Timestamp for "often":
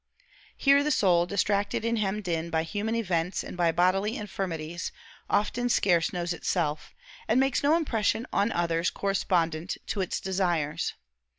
5.29-5.69